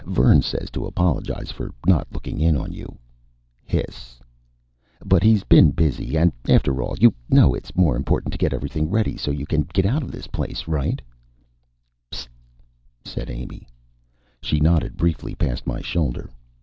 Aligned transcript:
Vern 0.07 0.41
says 0.41 0.71
to 0.71 0.87
apologize 0.87 1.51
for 1.51 1.71
not 1.85 2.07
looking 2.11 2.39
in 2.41 2.57
on 2.57 2.71
you" 2.71 2.97
hiss 3.63 4.19
"but 5.05 5.21
he's 5.21 5.43
been 5.43 5.69
busy. 5.69 6.17
And 6.17 6.33
after 6.49 6.81
all, 6.81 6.95
you 6.99 7.13
know 7.29 7.53
it's 7.53 7.75
more 7.75 7.95
important 7.95 8.31
to 8.31 8.39
get 8.39 8.51
everything 8.51 8.89
ready 8.89 9.15
so 9.15 9.29
you 9.29 9.45
can 9.45 9.61
get 9.73 9.85
out 9.85 10.01
of 10.01 10.09
this 10.11 10.25
place, 10.25 10.67
right?" 10.67 11.03
"Psst," 12.11 12.29
said 13.05 13.29
Amy. 13.29 13.67
She 14.41 14.59
nodded 14.59 14.97
briefly 14.97 15.35
past 15.35 15.67
my 15.67 15.81
shoulder. 15.83 16.31